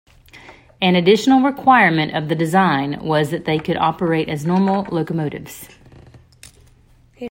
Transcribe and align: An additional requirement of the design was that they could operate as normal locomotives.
An 0.81 0.95
additional 0.95 1.41
requirement 1.43 2.15
of 2.15 2.27
the 2.27 2.33
design 2.33 2.97
was 3.05 3.29
that 3.29 3.45
they 3.45 3.59
could 3.59 3.77
operate 3.77 4.29
as 4.29 4.47
normal 4.47 4.87
locomotives. 4.91 5.69